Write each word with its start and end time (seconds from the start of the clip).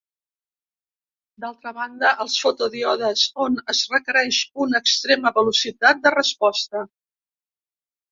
D'altra 1.41 1.73
banda 1.79 2.13
els 2.23 2.37
fotodíodes 2.45 3.25
on 3.45 3.57
es 3.73 3.81
requereix 3.97 4.39
una 4.65 4.81
extrema 4.85 5.33
velocitat 5.37 6.01
de 6.07 6.13
resposta. 6.17 6.83